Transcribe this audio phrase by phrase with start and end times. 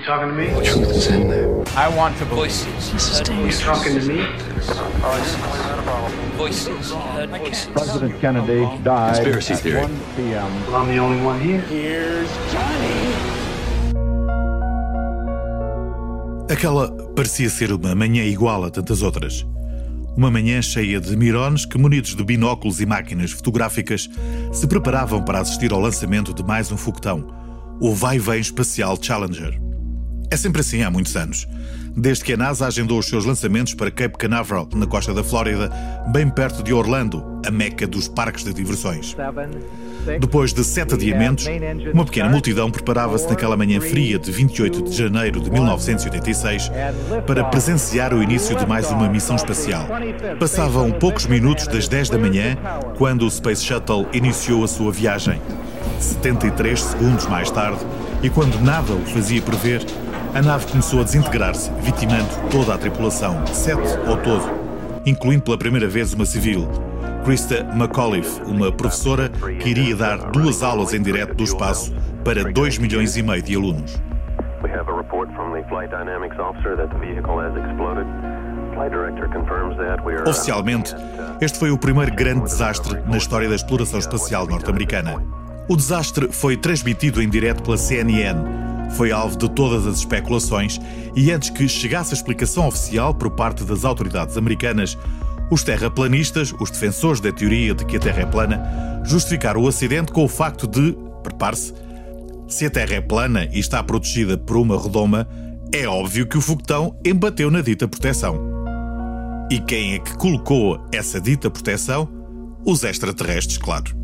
[0.00, 0.46] You talking to me?
[0.48, 1.62] The truth is in there.
[1.76, 2.90] I want to voices.
[2.90, 3.60] This is You dangerous.
[3.60, 4.24] talking to me?
[6.38, 6.88] Voices.
[6.88, 7.66] Voices.
[7.66, 9.82] President Kennedy died Conspiracy at theory.
[9.82, 10.66] 1 p.m.
[10.66, 12.24] Well, I'm the only one here.
[16.50, 19.46] Aquela parecia ser uma manhã igual a tantas outras.
[20.16, 24.08] Uma manhã cheia de mirones que, munidos de binóculos e máquinas fotográficas,
[24.50, 27.26] se preparavam para assistir ao lançamento de mais um foguetão,
[27.78, 29.69] o vai-vem espacial Challenger.
[30.30, 31.48] É sempre assim há muitos anos.
[31.96, 35.68] Desde que a NASA agendou os seus lançamentos para Cape Canaveral, na costa da Flórida,
[36.12, 39.16] bem perto de Orlando, a meca dos parques de diversões.
[40.20, 41.46] Depois de sete adiamentos,
[41.92, 46.70] uma pequena multidão preparava-se naquela manhã fria de 28 de janeiro de 1986
[47.26, 49.88] para presenciar o início de mais uma missão espacial.
[50.38, 52.56] Passavam poucos minutos das 10 da manhã
[52.96, 55.42] quando o Space Shuttle iniciou a sua viagem.
[55.98, 57.84] 73 segundos mais tarde,
[58.22, 59.84] e quando nada o fazia prever,
[60.34, 64.48] a nave começou a desintegrar-se, vitimando toda a tripulação, sete ao todo,
[65.04, 66.68] incluindo pela primeira vez uma civil.
[67.24, 72.78] Krista McAuliffe, uma professora que iria dar duas aulas em direto do espaço para 2
[72.78, 74.00] milhões e meio de alunos.
[80.26, 80.94] Oficialmente,
[81.40, 85.22] este foi o primeiro grande desastre na história da exploração espacial norte-americana.
[85.68, 88.69] O desastre foi transmitido em direto pela CNN.
[88.96, 90.78] Foi alvo de todas as especulações
[91.14, 94.96] e antes que chegasse a explicação oficial por parte das autoridades americanas,
[95.50, 100.12] os terraplanistas, os defensores da teoria de que a Terra é plana, justificaram o acidente
[100.12, 101.74] com o facto de, prepare-se,
[102.46, 105.26] se a Terra é plana e está protegida por uma redoma,
[105.72, 108.40] é óbvio que o foguetão embateu na dita proteção.
[109.50, 112.08] E quem é que colocou essa dita proteção?
[112.64, 113.96] Os extraterrestres, claro.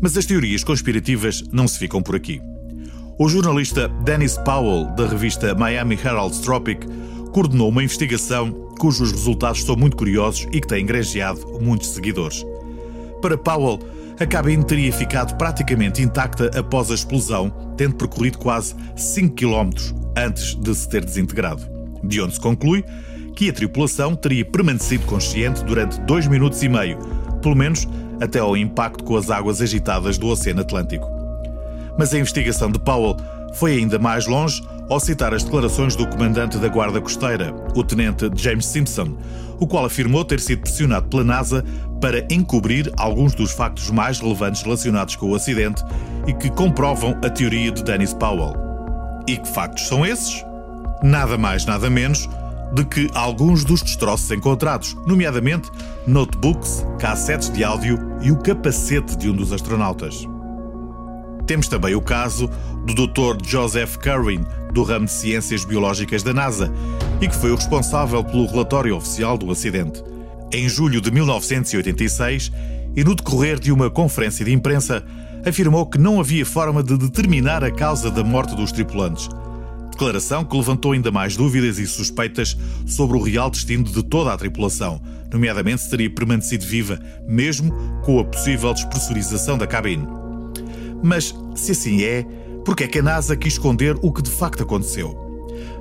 [0.00, 2.40] Mas as teorias conspirativas não se ficam por aqui.
[3.18, 6.84] O jornalista Dennis Powell, da revista Miami Herald Tropic,
[7.32, 12.44] coordenou uma investigação cujos resultados são muito curiosos e que tem engrangeado muitos seguidores.
[13.22, 13.78] Para Powell,
[14.20, 19.70] a cabine teria ficado praticamente intacta após a explosão, tendo percorrido quase 5 km
[20.14, 21.62] antes de se ter desintegrado.
[22.04, 22.84] De onde se conclui
[23.34, 26.98] que a tripulação teria permanecido consciente durante 2 minutos e meio,
[27.40, 27.88] pelo menos
[28.20, 31.15] até ao impacto com as águas agitadas do Oceano Atlântico.
[31.98, 33.16] Mas a investigação de Powell
[33.54, 38.30] foi ainda mais longe ao citar as declarações do comandante da Guarda Costeira, o tenente
[38.34, 39.16] James Simpson,
[39.58, 41.64] o qual afirmou ter sido pressionado pela NASA
[42.00, 45.82] para encobrir alguns dos factos mais relevantes relacionados com o acidente
[46.26, 48.54] e que comprovam a teoria de Dennis Powell.
[49.26, 50.44] E que factos são esses?
[51.02, 52.28] Nada mais, nada menos
[52.72, 55.70] de que alguns dos destroços encontrados, nomeadamente
[56.06, 60.26] notebooks, cassetes de áudio e o capacete de um dos astronautas.
[61.46, 62.50] Temos também o caso
[62.84, 63.44] do Dr.
[63.46, 66.72] Joseph Curran, do ramo de Ciências Biológicas da NASA,
[67.20, 70.02] e que foi o responsável pelo relatório oficial do acidente.
[70.52, 72.50] Em julho de 1986,
[72.96, 75.04] e no decorrer de uma conferência de imprensa,
[75.46, 79.28] afirmou que não havia forma de determinar a causa da morte dos tripulantes.
[79.90, 82.56] Declaração que levantou ainda mais dúvidas e suspeitas
[82.86, 85.00] sobre o real destino de toda a tripulação,
[85.32, 90.25] nomeadamente se teria permanecido viva, mesmo com a possível despressurização da cabine.
[91.06, 92.26] Mas, se assim é,
[92.64, 95.16] por que é que a NASA quis esconder o que de facto aconteceu?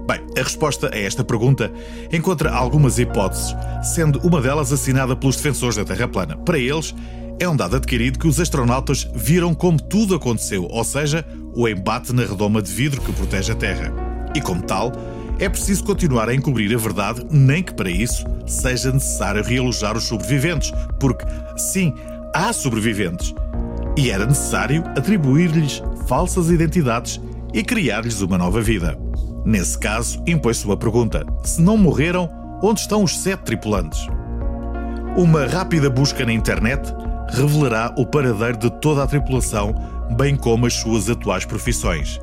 [0.08, 1.74] Bem, a resposta a esta pergunta
[2.14, 6.38] encontra algumas hipóteses, sendo uma delas assinada pelos defensores da Terra plana.
[6.38, 6.94] Para eles,
[7.40, 11.26] é um dado adquirido que os astronautas viram como tudo aconteceu, ou seja,
[11.56, 13.92] o embate na redoma de vidro que protege a Terra.
[14.36, 14.92] E como tal,
[15.40, 20.04] é preciso continuar a encobrir a verdade, nem que para isso seja necessário realojar os
[20.04, 21.26] sobreviventes, porque,
[21.58, 21.92] sim,
[22.32, 23.34] há sobreviventes.
[23.98, 27.20] E era necessário atribuir-lhes falsas identidades
[27.54, 28.98] e criar-lhes uma nova vida.
[29.46, 32.30] Nesse caso, impôs-se uma pergunta: se não morreram,
[32.62, 34.00] onde estão os sete tripulantes?
[35.16, 36.94] Uma rápida busca na internet
[37.30, 39.74] revelará o paradeiro de toda a tripulação,
[40.18, 42.20] bem como as suas atuais profissões.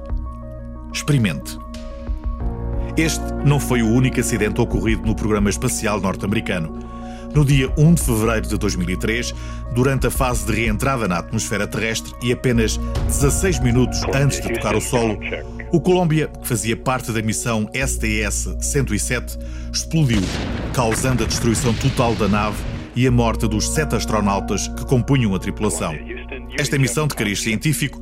[0.92, 1.58] Experimente.
[2.96, 6.78] Este não foi o único acidente ocorrido no programa espacial norte-americano.
[7.34, 9.34] No dia 1 de fevereiro de 2003,
[9.74, 12.76] durante a fase de reentrada na atmosfera terrestre e apenas
[13.06, 15.18] 16 minutos antes de tocar o solo,
[15.72, 19.38] o Columbia, que fazia parte da missão STS-107,
[19.72, 20.20] explodiu,
[20.74, 22.62] causando a destruição total da nave
[22.94, 25.94] e a morte dos sete astronautas que compunham a tripulação.
[26.58, 27.98] Esta missão de cariz científico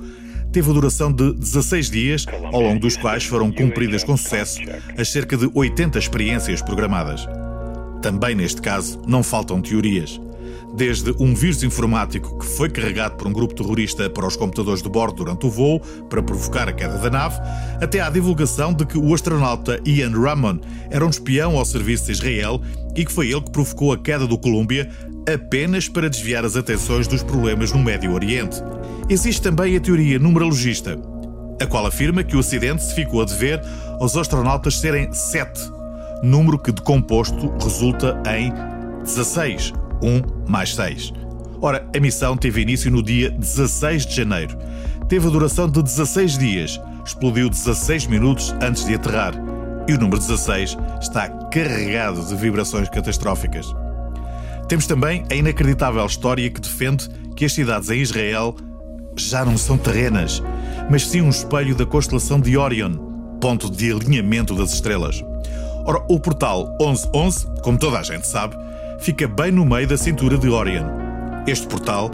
[0.51, 4.61] teve a duração de 16 dias, ao longo dos quais foram cumpridas com sucesso
[4.99, 7.29] as cerca de 80 experiências programadas.
[8.03, 10.21] Também neste caso não faltam teorias.
[10.75, 14.89] desde um vírus informático que foi carregado por um grupo terrorista para os computadores de
[14.89, 17.41] bordo durante o voo para provocar a queda da nave,
[17.81, 20.59] até à divulgação de que o astronauta Ian Ramon
[20.91, 22.61] era um espião ao serviço de Israel
[22.97, 24.89] e que foi ele que provocou a queda do Columbia
[25.33, 28.57] apenas para desviar as atenções dos problemas no Médio Oriente.
[29.09, 30.99] Existe também a teoria numerologista,
[31.61, 33.61] a qual afirma que o acidente se ficou a dever
[34.01, 35.61] aos astronautas serem sete,
[36.23, 38.53] número que decomposto resulta em
[39.03, 39.73] 16,
[40.03, 41.13] 1 mais 6.
[41.63, 44.57] Ora, a missão teve início no dia 16 de janeiro.
[45.09, 49.35] Teve a duração de 16 dias, explodiu 16 minutos antes de aterrar.
[49.87, 53.75] E o número 16 está carregado de vibrações catastróficas.
[54.69, 58.55] Temos também a inacreditável história que defende que as cidades em Israel
[59.17, 60.43] já não são terrenas,
[60.89, 62.95] mas sim um espelho da constelação de Orion,
[63.41, 65.25] ponto de alinhamento das estrelas.
[65.91, 68.55] Ora, o portal 1111, como toda a gente sabe,
[69.01, 70.87] fica bem no meio da cintura de Orion.
[71.49, 72.13] Este portal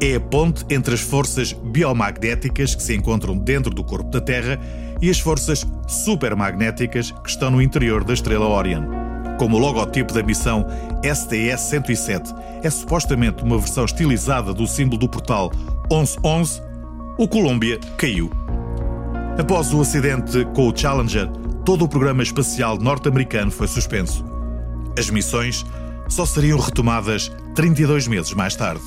[0.00, 4.58] é a ponte entre as forças biomagnéticas que se encontram dentro do corpo da Terra
[5.02, 8.84] e as forças supermagnéticas que estão no interior da estrela Orion.
[9.38, 10.66] Como o logotipo da missão
[11.02, 15.52] STS-107 é supostamente uma versão estilizada do símbolo do portal
[15.92, 16.62] 1111,
[17.18, 18.30] o Columbia caiu.
[19.38, 21.28] Após o acidente com o Challenger,
[21.68, 24.24] todo o programa espacial norte-americano foi suspenso.
[24.98, 25.66] As missões
[26.08, 28.82] só seriam retomadas 32 meses mais tarde.